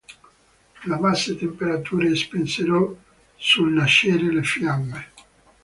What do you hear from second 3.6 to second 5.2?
nascere le fiamme.